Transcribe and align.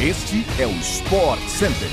Este 0.00 0.46
é 0.60 0.64
o 0.64 0.70
Sport 0.76 1.40
Center. 1.48 1.88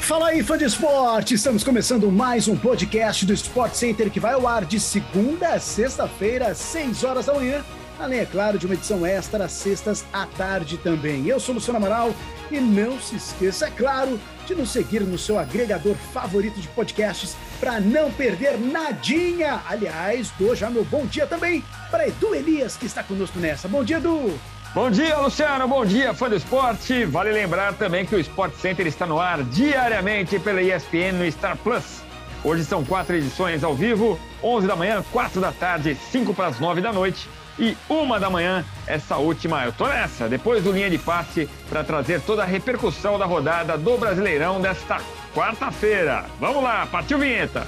Fala 0.00 0.28
aí, 0.28 0.42
fã 0.42 0.56
de 0.56 0.64
esporte! 0.64 1.34
Estamos 1.34 1.62
começando 1.62 2.10
mais 2.10 2.48
um 2.48 2.56
podcast 2.56 3.26
do 3.26 3.34
Sport 3.34 3.74
Center 3.74 4.10
que 4.10 4.18
vai 4.18 4.32
ao 4.32 4.48
ar 4.48 4.64
de 4.64 4.80
segunda 4.80 5.48
a 5.48 5.60
sexta-feira, 5.60 6.48
às 6.48 6.56
6 6.56 7.04
horas 7.04 7.26
da 7.26 7.34
manhã. 7.34 7.62
Além, 7.98 8.20
é 8.20 8.24
claro, 8.24 8.58
de 8.58 8.64
uma 8.64 8.74
edição 8.74 9.04
extra 9.04 9.44
às 9.44 9.52
sextas 9.52 10.02
à 10.14 10.24
tarde 10.24 10.78
também. 10.78 11.26
Eu 11.26 11.38
sou 11.38 11.54
Luciano 11.54 11.76
Amaral 11.76 12.14
e 12.50 12.58
não 12.58 12.98
se 12.98 13.16
esqueça, 13.16 13.66
é 13.66 13.70
claro, 13.70 14.18
de 14.46 14.54
nos 14.54 14.70
seguir 14.70 15.02
no 15.02 15.18
seu 15.18 15.38
agregador 15.38 15.94
favorito 16.14 16.58
de 16.58 16.68
podcasts 16.68 17.36
para 17.60 17.78
não 17.78 18.10
perder 18.10 18.58
nadinha. 18.58 19.60
Aliás, 19.68 20.32
dou 20.38 20.56
já 20.56 20.70
meu 20.70 20.86
bom 20.86 21.04
dia 21.04 21.26
também 21.26 21.62
para 21.90 22.08
Edu 22.08 22.34
Elias, 22.34 22.78
que 22.78 22.86
está 22.86 23.02
conosco 23.02 23.38
nessa. 23.38 23.68
Bom 23.68 23.84
dia, 23.84 23.98
Edu! 23.98 24.40
Bom 24.72 24.88
dia, 24.88 25.16
Luciano. 25.16 25.66
Bom 25.66 25.84
dia, 25.84 26.14
fã 26.14 26.28
do 26.28 26.36
esporte. 26.36 27.04
Vale 27.04 27.32
lembrar 27.32 27.74
também 27.74 28.06
que 28.06 28.14
o 28.14 28.20
Sport 28.20 28.54
Center 28.54 28.86
está 28.86 29.04
no 29.04 29.18
ar 29.18 29.42
diariamente 29.42 30.38
pela 30.38 30.62
ESPN 30.62 31.14
no 31.18 31.32
Star 31.32 31.56
Plus. 31.56 32.04
Hoje 32.44 32.64
são 32.64 32.84
quatro 32.84 33.16
edições 33.16 33.64
ao 33.64 33.74
vivo: 33.74 34.16
11 34.40 34.68
da 34.68 34.76
manhã, 34.76 35.04
4 35.10 35.40
da 35.40 35.50
tarde, 35.50 35.96
5 36.12 36.32
para 36.32 36.46
as 36.46 36.60
9 36.60 36.80
da 36.80 36.92
noite 36.92 37.28
e 37.58 37.76
1 37.90 38.20
da 38.20 38.30
manhã. 38.30 38.64
Essa 38.86 39.16
última, 39.16 39.64
eu 39.64 39.72
tô 39.72 39.88
nessa, 39.88 40.28
depois 40.28 40.62
do 40.62 40.70
linha 40.70 40.88
de 40.88 40.98
passe, 40.98 41.50
para 41.68 41.82
trazer 41.82 42.20
toda 42.20 42.42
a 42.44 42.46
repercussão 42.46 43.18
da 43.18 43.26
rodada 43.26 43.76
do 43.76 43.98
Brasileirão 43.98 44.60
desta 44.60 45.00
quarta-feira. 45.34 46.26
Vamos 46.38 46.62
lá, 46.62 46.86
partiu 46.86 47.18
vinheta. 47.18 47.66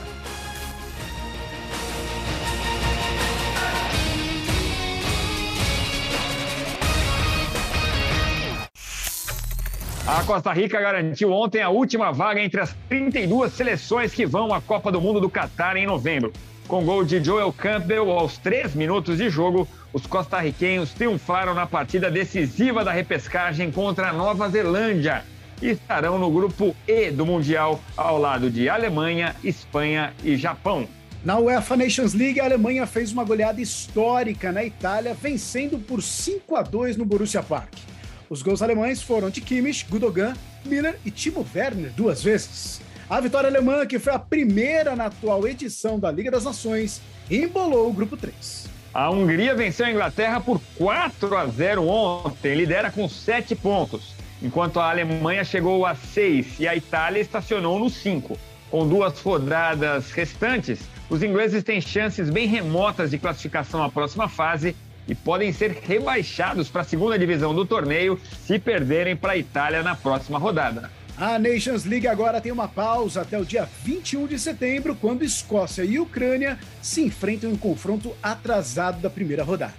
A 10.05 10.25
Costa 10.25 10.53
Rica 10.53 10.81
garantiu 10.81 11.33
ontem 11.33 11.63
a 11.63 11.69
última 11.69 12.11
vaga 12.11 12.43
entre 12.43 12.61
as 12.61 12.75
32 12.89 13.53
seleções 13.53 14.13
que 14.13 14.27
vão 14.27 14.53
à 14.53 14.61
Copa 14.61 14.91
do 14.91 15.01
Mundo 15.01 15.21
do 15.21 15.31
Catar 15.31 15.77
em 15.77 15.87
novembro. 15.87 16.33
Com 16.67 16.85
gol 16.85 17.05
de 17.05 17.23
Joel 17.23 17.53
Campbell 17.53 18.11
aos 18.11 18.37
3 18.39 18.75
minutos 18.75 19.19
de 19.19 19.31
jogo, 19.31 19.67
os 19.93 20.05
costarriquenhos 20.05 20.93
triunfaram 20.93 21.55
na 21.55 21.67
partida 21.67 22.11
decisiva 22.11 22.85
da 22.85 22.91
repescagem 22.91 23.71
contra 23.71 24.09
a 24.09 24.13
Nova 24.13 24.49
Zelândia 24.49 25.23
e 25.63 25.69
estarão 25.69 26.19
no 26.19 26.33
grupo 26.33 26.75
E 26.89 27.13
do 27.13 27.25
Mundial, 27.25 27.79
ao 27.97 28.19
lado 28.19 28.51
de 28.51 28.69
Alemanha, 28.69 29.37
Espanha 29.45 30.13
e 30.25 30.37
Japão. 30.37 30.89
Na 31.25 31.39
UEFA 31.39 31.77
Nations 31.77 32.13
League, 32.13 32.41
a 32.41 32.45
Alemanha 32.45 32.89
fez 32.89 33.13
uma 33.13 33.23
goleada 33.23 33.61
histórica 33.61 34.51
na 34.51 34.65
Itália, 34.65 35.15
vencendo 35.15 35.79
por 35.79 36.03
5 36.03 36.57
a 36.57 36.63
2 36.63 36.97
no 36.97 37.05
Borussia 37.05 37.43
Park. 37.45 37.92
Os 38.33 38.41
gols 38.41 38.63
alemães 38.63 39.03
foram 39.03 39.29
de 39.29 39.43
Kimmich, 39.43 39.85
Gudogan, 39.91 40.33
Miller 40.65 40.99
e 41.05 41.11
Timo 41.11 41.47
Werner 41.55 41.93
duas 41.95 42.23
vezes. 42.23 42.81
A 43.07 43.21
vitória 43.21 43.47
alemã, 43.47 43.85
que 43.85 43.99
foi 43.99 44.11
a 44.11 44.19
primeira 44.19 44.97
na 44.97 45.05
atual 45.05 45.47
edição 45.47 46.01
da 46.01 46.11
Liga 46.11 46.31
das 46.31 46.45
Nações, 46.45 47.03
embolou 47.31 47.91
o 47.91 47.93
grupo 47.93 48.17
3. 48.17 48.71
A 48.95 49.11
Hungria 49.11 49.55
venceu 49.55 49.85
a 49.85 49.91
Inglaterra 49.91 50.41
por 50.41 50.59
4 50.79 51.37
a 51.37 51.47
0 51.47 51.87
ontem, 51.87 52.55
lidera 52.55 52.91
com 52.91 53.07
7 53.07 53.55
pontos, 53.55 54.15
enquanto 54.41 54.81
a 54.81 54.89
Alemanha 54.89 55.45
chegou 55.45 55.85
a 55.85 55.95
6 55.95 56.59
e 56.59 56.67
a 56.67 56.75
Itália 56.75 57.21
estacionou 57.21 57.79
no 57.79 57.91
5. 57.91 58.39
Com 58.71 58.89
duas 58.89 59.21
rodadas 59.21 60.11
restantes, 60.11 60.81
os 61.11 61.23
ingleses 61.23 61.63
têm 61.63 61.83
chances 61.83 62.31
bem 62.31 62.47
remotas 62.47 63.11
de 63.11 63.19
classificação 63.19 63.83
à 63.83 63.91
próxima 63.91 64.27
fase 64.27 64.75
e 65.07 65.15
podem 65.15 65.53
ser 65.53 65.71
rebaixados 65.83 66.69
para 66.69 66.83
a 66.83 66.85
segunda 66.85 67.19
divisão 67.19 67.55
do 67.55 67.65
torneio 67.65 68.21
se 68.47 68.59
perderem 68.59 69.17
para 69.17 69.33
a 69.33 69.39
Itália 69.39 69.83
na 69.83 69.95
próxima 69.95 70.39
rodada. 70.39 70.91
A 71.17 71.39
Nations 71.39 71.85
League 71.85 72.09
agora 72.09 72.41
tem 72.41 72.51
uma 72.51 72.67
pausa 72.67 73.21
até 73.21 73.39
o 73.39 73.45
dia 73.45 73.69
21 73.85 74.27
de 74.27 74.39
setembro, 74.39 74.97
quando 74.97 75.25
Escócia 75.25 75.85
e 75.85 75.99
Ucrânia 75.99 76.59
se 76.81 77.03
enfrentam 77.03 77.51
em 77.51 77.53
um 77.53 77.59
confronto 77.59 78.15
atrasado 78.23 79.01
da 79.01 79.11
primeira 79.11 79.45
rodada. 79.45 79.75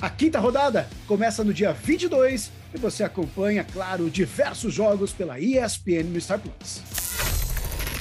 A 0.00 0.08
quinta 0.08 0.38
rodada 0.38 0.88
começa 1.06 1.44
no 1.44 1.52
dia 1.52 1.72
22 1.72 2.50
e 2.74 2.78
você 2.78 3.04
acompanha, 3.04 3.62
claro, 3.62 4.08
diversos 4.08 4.72
jogos 4.72 5.12
pela 5.12 5.38
ESPN 5.38 6.04
no 6.04 6.20
Star 6.20 6.40
Plus. 6.40 6.82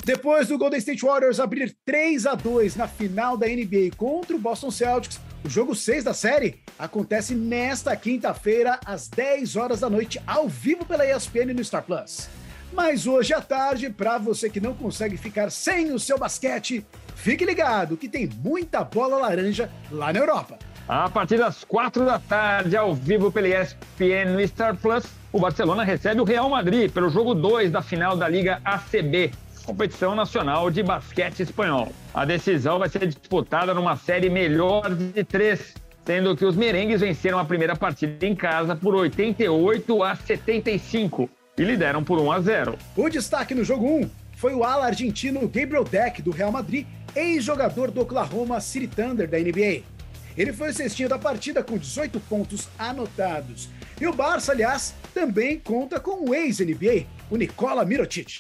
Depois 0.06 0.48
do 0.48 0.58
Golden 0.58 0.80
State 0.80 1.06
Warriors 1.06 1.40
abrir 1.40 1.76
3 1.86 2.26
a 2.26 2.36
2 2.36 2.78
na 2.78 2.88
final 2.88 3.38
da 3.38 3.48
NBA 3.48 3.92
contra 3.98 4.36
o 4.36 4.40
Boston 4.40 4.72
Celtics, 4.72 5.20
o 5.44 5.50
jogo 5.50 5.74
6 5.74 6.04
da 6.04 6.14
série 6.14 6.60
acontece 6.78 7.34
nesta 7.34 7.96
quinta-feira, 7.96 8.80
às 8.86 9.08
10 9.08 9.56
horas 9.56 9.80
da 9.80 9.90
noite, 9.90 10.22
ao 10.28 10.48
vivo 10.48 10.86
pela 10.86 11.06
ESPN 11.06 11.54
no 11.54 11.64
Star 11.64 11.84
Plus. 11.84 12.30
Mas 12.74 13.08
hoje 13.08 13.34
à 13.34 13.42
tarde, 13.42 13.90
para 13.90 14.18
você 14.18 14.50
que 14.50 14.60
não 14.60 14.74
consegue 14.74 15.18
ficar 15.18 15.50
sem 15.50 15.92
o 15.92 16.00
seu 16.00 16.18
basquete, 16.18 16.86
fique 17.16 17.46
ligado 17.46 17.98
que 17.98 18.08
tem 18.08 18.30
muita 18.44 18.84
bola 18.84 19.18
laranja 19.18 19.72
lá 19.92 20.14
na 20.14 20.20
Europa. 20.20 20.60
A 20.88 21.10
partir 21.10 21.38
das 21.38 21.64
4 21.64 22.06
da 22.06 22.20
tarde, 22.20 22.76
ao 22.76 22.94
vivo 22.94 23.32
pela 23.32 23.48
ESPN 23.48 24.34
no 24.34 24.48
Star 24.48 24.76
Plus, 24.76 25.06
o 25.32 25.40
Barcelona 25.40 25.84
recebe 25.84 26.20
o 26.20 26.24
Real 26.24 26.50
Madrid 26.50 26.92
pelo 26.92 27.10
jogo 27.10 27.34
2 27.34 27.72
da 27.72 27.82
final 27.82 28.18
da 28.18 28.28
Liga 28.28 28.60
ACB, 28.66 29.32
competição 29.70 30.16
nacional 30.16 30.72
de 30.72 30.82
basquete 30.82 31.42
espanhol. 31.42 31.92
A 32.12 32.26
decisão 32.26 32.80
vai 32.80 32.90
ser 32.90 33.06
disputada 33.06 33.72
numa 33.72 33.96
série 33.96 34.28
melhor 34.28 34.96
de 34.96 35.24
três, 35.24 35.76
sendo 36.04 36.36
que 36.36 36.44
os 36.44 36.56
merengues 36.56 37.02
venceram 37.02 37.38
a 37.38 37.46
primeira 37.46 37.76
partida 37.76 38.26
em 38.26 38.36
casa 38.36 38.76
por 38.76 38.96
88 38.96 40.04
a 40.04 40.16
75 40.16 41.30
e 41.56 41.64
lideram 41.64 42.04
por 42.04 42.20
1 42.20 42.32
a 42.32 42.42
0. 42.42 42.78
O 42.98 43.10
destaque 43.10 43.54
no 43.54 43.64
jogo 43.64 43.86
1 43.86 44.10
foi 44.36 44.56
o 44.56 44.64
ala 44.64 44.88
argentino 44.88 45.42
Gabriel 45.42 45.84
Deck, 45.84 46.24
do 46.24 46.32
Real 46.32 46.52
Madrid, 46.52 46.88
ex-jogador 47.16 47.92
do 47.92 48.02
Oklahoma 48.02 48.60
City 48.60 48.88
Thunder 48.88 49.30
da 49.30 49.38
NBA. 49.38 49.84
Ele 50.36 50.52
foi 50.52 50.72
o 50.72 50.74
cestinho 50.74 51.10
da 51.10 51.20
partida 51.20 51.62
com 51.62 51.78
18 51.78 52.20
pontos 52.22 52.68
anotados. 52.80 53.70
E 54.02 54.08
o 54.08 54.14
Barça, 54.14 54.52
aliás, 54.52 54.96
também 55.14 55.60
conta 55.60 56.00
com 56.00 56.28
o 56.28 56.34
ex-NBA, 56.34 57.06
o 57.30 57.38
Nikola 57.38 57.86
Mirotic. 57.86 58.40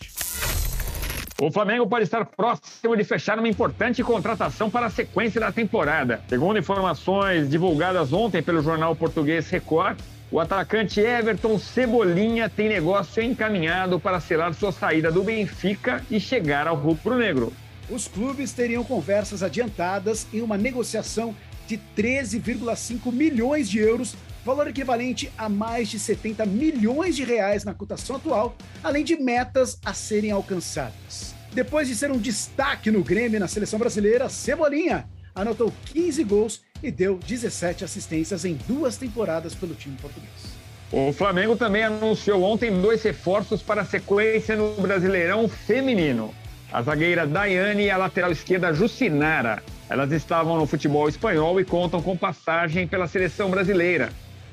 O 1.42 1.50
Flamengo 1.50 1.88
pode 1.88 2.04
estar 2.04 2.26
próximo 2.26 2.98
de 2.98 3.04
fechar 3.06 3.40
uma 3.40 3.48
importante 3.48 4.04
contratação 4.04 4.70
para 4.70 4.88
a 4.88 4.90
sequência 4.90 5.40
da 5.40 5.54
temporada. 5.54 6.22
Segundo 6.28 6.60
informações 6.60 7.50
divulgadas 7.50 8.12
ontem 8.12 8.44
pelo 8.44 8.62
jornal 8.62 8.94
português 8.94 9.50
Record, 9.50 9.98
o 10.30 10.38
atacante 10.38 11.00
Everton 11.00 11.58
Cebolinha 11.58 12.50
tem 12.50 12.68
negócio 12.68 13.24
encaminhado 13.24 14.02
para 14.02 14.20
selar 14.20 14.54
sua 14.54 14.74
saída 14.74 15.10
do 15.10 15.24
Benfica 15.24 16.04
e 16.12 16.20
chegar 16.20 16.68
ao 16.68 16.76
rubro-negro. 16.76 17.54
Os 17.90 18.06
clubes 18.06 18.52
teriam 18.52 18.84
conversas 18.84 19.42
adiantadas 19.42 20.28
em 20.34 20.42
uma 20.42 20.58
negociação 20.58 21.34
de 21.66 21.80
13,5 21.98 23.14
milhões 23.14 23.70
de 23.70 23.80
euros, 23.80 24.14
valor 24.44 24.68
equivalente 24.68 25.32
a 25.38 25.48
mais 25.48 25.88
de 25.88 25.98
70 25.98 26.46
milhões 26.46 27.16
de 27.16 27.24
reais 27.24 27.64
na 27.64 27.74
cotação 27.74 28.18
atual, 28.18 28.56
além 28.84 29.06
de 29.06 29.16
metas 29.16 29.80
a 29.86 29.94
serem 29.94 30.32
alcançadas. 30.32 31.29
Depois 31.52 31.88
de 31.88 31.96
ser 31.96 32.12
um 32.12 32.18
destaque 32.18 32.92
no 32.92 33.04
Grêmio 33.04 33.40
na 33.40 33.48
seleção 33.48 33.80
brasileira, 33.80 34.30
Cebolinha 34.30 35.06
anotou 35.34 35.74
15 35.86 36.24
gols 36.24 36.62
e 36.84 36.92
deu 36.92 37.18
17 37.18 37.84
assistências 37.84 38.46
em 38.46 38.54
duas 38.68 38.98
temporadas 38.98 39.56
pelo 39.56 39.74
time 39.74 39.96
português. 40.02 40.60
O 40.92 41.14
Flamengo 41.14 41.56
também 41.56 41.84
anunciou 41.84 42.44
ontem 42.44 42.72
dois 42.82 43.04
reforços 43.04 43.62
para 43.62 43.82
a 43.82 43.86
sequência 43.86 44.56
no 44.56 44.74
Brasileirão 44.76 45.48
Feminino. 45.48 46.34
A 46.72 46.82
zagueira 46.82 47.26
Daiane 47.26 47.84
e 47.84 47.92
a 47.92 47.98
lateral 47.98 48.32
esquerda 48.32 48.74
Jucinara. 48.74 49.64
Elas 49.90 50.12
estavam 50.12 50.58
no 50.58 50.68
futebol 50.68 51.10
espanhol 51.10 51.60
e 51.60 51.66
contam 51.66 52.02
com 52.02 52.16
passagem 52.16 52.88
pela 52.88 53.08
seleção 53.08 53.50
brasileira. 53.50 54.10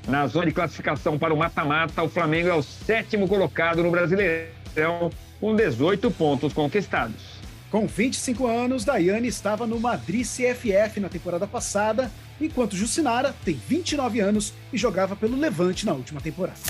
Na 0.08 0.26
zona 0.26 0.46
de 0.46 0.52
classificação 0.52 1.18
para 1.18 1.34
o 1.34 1.36
mata-mata, 1.36 2.02
o 2.02 2.08
Flamengo 2.08 2.48
é 2.48 2.54
o 2.54 2.62
sétimo 2.62 3.28
colocado 3.28 3.82
no 3.82 3.90
Brasileirão, 3.90 5.10
com 5.40 5.54
18 5.54 6.10
pontos 6.10 6.52
conquistados. 6.52 7.36
Com 7.70 7.86
25 7.86 8.46
anos, 8.46 8.84
Daiane 8.84 9.28
estava 9.28 9.66
no 9.66 9.80
Madrid 9.80 10.24
CFF 10.24 11.00
na 11.00 11.08
temporada 11.08 11.46
passada, 11.46 12.10
enquanto 12.40 12.76
Jucinara 12.76 13.34
tem 13.44 13.54
29 13.54 14.20
anos 14.20 14.52
e 14.72 14.78
jogava 14.78 15.16
pelo 15.16 15.36
Levante 15.36 15.84
na 15.84 15.92
última 15.92 16.20
temporada. 16.20 16.60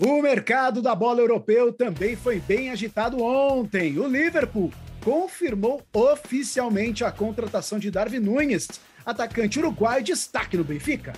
O 0.00 0.20
mercado 0.20 0.82
da 0.82 0.94
bola 0.94 1.20
europeu 1.20 1.72
também 1.72 2.16
foi 2.16 2.40
bem 2.40 2.70
agitado 2.70 3.22
ontem. 3.22 3.98
O 3.98 4.08
Liverpool 4.08 4.72
confirmou 5.04 5.82
oficialmente 5.92 7.04
a 7.04 7.12
contratação 7.12 7.78
de 7.78 7.90
Darwin 7.90 8.18
Nunes, 8.18 8.68
atacante 9.04 9.58
uruguaio 9.58 10.02
destaque 10.02 10.56
no 10.56 10.64
Benfica. 10.64 11.12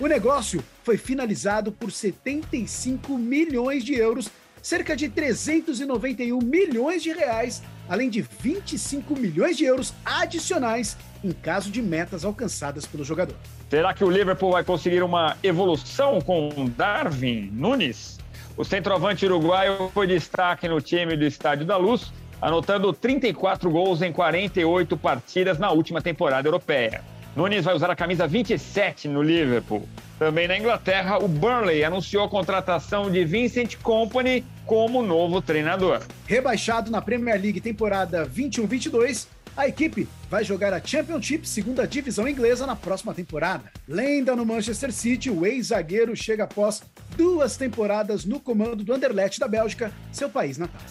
O 0.00 0.06
negócio 0.06 0.62
foi 0.84 0.96
finalizado 0.96 1.72
por 1.72 1.90
75 1.90 3.18
milhões 3.18 3.84
de 3.84 3.94
euros, 3.94 4.30
cerca 4.66 4.96
de 4.96 5.08
391 5.08 6.40
milhões 6.40 7.00
de 7.00 7.12
reais 7.12 7.62
além 7.88 8.10
de 8.10 8.20
25 8.20 9.14
milhões 9.14 9.56
de 9.56 9.64
euros 9.64 9.94
adicionais 10.04 10.96
em 11.22 11.30
caso 11.30 11.70
de 11.70 11.80
metas 11.80 12.24
alcançadas 12.24 12.84
pelo 12.84 13.04
jogador. 13.04 13.36
Será 13.70 13.94
que 13.94 14.02
o 14.02 14.10
Liverpool 14.10 14.50
vai 14.50 14.64
conseguir 14.64 15.04
uma 15.04 15.36
evolução 15.40 16.20
com 16.20 16.68
Darwin 16.76 17.48
Nunes? 17.52 18.18
O 18.56 18.64
centroavante 18.64 19.24
uruguaio 19.24 19.88
foi 19.94 20.08
destaque 20.08 20.66
no 20.66 20.80
time 20.80 21.16
do 21.16 21.24
Estádio 21.24 21.64
da 21.64 21.76
Luz, 21.76 22.12
anotando 22.42 22.92
34 22.92 23.70
gols 23.70 24.02
em 24.02 24.12
48 24.12 24.96
partidas 24.96 25.60
na 25.60 25.70
última 25.70 26.02
temporada 26.02 26.48
europeia. 26.48 27.04
Nunes 27.36 27.64
vai 27.64 27.74
usar 27.76 27.90
a 27.90 27.94
camisa 27.94 28.26
27 28.26 29.06
no 29.06 29.22
Liverpool. 29.22 29.88
Também 30.18 30.48
na 30.48 30.58
Inglaterra, 30.58 31.18
o 31.18 31.28
Burnley 31.28 31.84
anunciou 31.84 32.24
a 32.24 32.28
contratação 32.28 33.10
de 33.10 33.24
Vincent 33.24 33.76
Company 33.76 34.42
como 34.66 35.02
novo 35.02 35.40
treinador. 35.40 36.02
Rebaixado 36.26 36.90
na 36.90 37.00
Premier 37.00 37.40
League 37.40 37.60
temporada 37.60 38.26
21-22, 38.26 39.28
a 39.56 39.66
equipe 39.66 40.06
vai 40.28 40.44
jogar 40.44 40.74
a 40.74 40.84
Championship, 40.84 41.48
segunda 41.48 41.86
divisão 41.86 42.28
inglesa, 42.28 42.66
na 42.66 42.76
próxima 42.76 43.14
temporada. 43.14 43.72
Lenda 43.88 44.36
no 44.36 44.44
Manchester 44.44 44.92
City, 44.92 45.30
o 45.30 45.46
ex-zagueiro 45.46 46.14
chega 46.14 46.44
após 46.44 46.82
duas 47.16 47.56
temporadas 47.56 48.24
no 48.24 48.38
comando 48.38 48.84
do 48.84 48.92
Anderlecht 48.92 49.40
da 49.40 49.48
Bélgica, 49.48 49.90
seu 50.12 50.28
país 50.28 50.58
natal. 50.58 50.82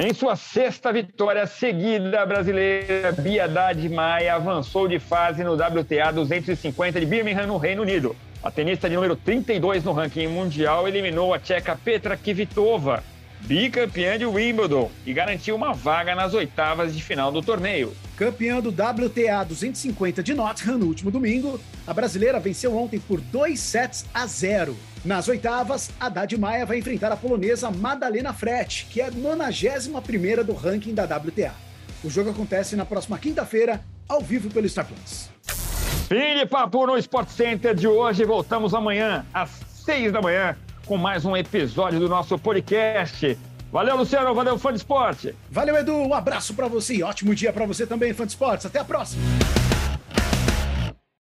Em 0.00 0.14
sua 0.14 0.36
sexta 0.36 0.92
vitória 0.92 1.44
seguida, 1.46 2.22
a 2.22 2.26
brasileira 2.26 3.10
Bia 3.10 3.46
Haddad 3.46 3.88
Maia 3.88 4.34
avançou 4.34 4.86
de 4.86 5.00
fase 5.00 5.42
no 5.42 5.54
WTA 5.54 6.12
250 6.12 7.00
de 7.00 7.06
Birmingham, 7.06 7.46
no 7.46 7.56
Reino 7.56 7.82
Unido. 7.82 8.14
A 8.40 8.52
tenista 8.52 8.88
de 8.88 8.94
número 8.94 9.16
32 9.16 9.82
no 9.82 9.92
ranking 9.92 10.28
mundial 10.28 10.86
eliminou 10.86 11.34
a 11.34 11.40
tcheca 11.40 11.74
Petra 11.74 12.16
Kvitova, 12.16 13.02
bicampeã 13.40 14.16
de 14.16 14.24
Wimbledon, 14.24 14.92
e 15.04 15.12
garantiu 15.12 15.56
uma 15.56 15.74
vaga 15.74 16.14
nas 16.14 16.34
oitavas 16.34 16.94
de 16.94 17.02
final 17.02 17.32
do 17.32 17.42
torneio. 17.42 17.92
Campeã 18.16 18.60
do 18.60 18.70
WTA 18.70 19.42
250 19.42 20.22
de 20.22 20.34
Nottingham 20.34 20.78
no 20.78 20.86
último 20.86 21.10
domingo, 21.10 21.60
a 21.84 21.92
brasileira 21.92 22.38
venceu 22.38 22.76
ontem 22.76 23.00
por 23.00 23.20
2 23.20 23.58
sets 23.58 24.06
a 24.14 24.24
0. 24.24 24.76
Nas 25.04 25.26
oitavas, 25.26 25.90
Haddad 25.98 26.38
Maia 26.38 26.64
vai 26.64 26.78
enfrentar 26.78 27.10
a 27.10 27.16
polonesa 27.16 27.72
Madalena 27.72 28.32
Frete, 28.32 28.86
que 28.88 29.00
é 29.00 29.06
a 29.06 29.10
91ª 29.10 30.44
do 30.44 30.52
ranking 30.52 30.94
da 30.94 31.04
WTA. 31.04 31.54
O 32.04 32.10
jogo 32.10 32.30
acontece 32.30 32.76
na 32.76 32.84
próxima 32.84 33.18
quinta-feira, 33.18 33.80
ao 34.08 34.20
vivo 34.20 34.48
pelo 34.48 34.68
Star 34.68 34.86
Plus. 34.86 35.37
Fim 36.08 36.38
de 36.38 36.46
papo 36.46 36.86
no 36.86 36.96
Sport 36.96 37.28
Center 37.28 37.74
de 37.74 37.86
hoje. 37.86 38.24
Voltamos 38.24 38.72
amanhã 38.72 39.26
às 39.32 39.50
seis 39.84 40.10
da 40.10 40.22
manhã 40.22 40.56
com 40.86 40.96
mais 40.96 41.26
um 41.26 41.36
episódio 41.36 42.00
do 42.00 42.08
nosso 42.08 42.38
podcast. 42.38 43.36
Valeu, 43.70 43.94
Luciano. 43.94 44.34
Valeu, 44.34 44.58
fã 44.58 44.70
de 44.70 44.78
esporte. 44.78 45.34
Valeu, 45.50 45.76
Edu. 45.76 45.94
Um 45.94 46.14
abraço 46.14 46.54
para 46.54 46.66
você 46.66 46.94
e 46.94 47.02
ótimo 47.02 47.34
dia 47.34 47.52
para 47.52 47.66
você 47.66 47.86
também, 47.86 48.14
fã 48.14 48.24
de 48.24 48.32
esportes. 48.32 48.64
Até 48.64 48.78
a 48.78 48.84
próxima. 48.84 49.22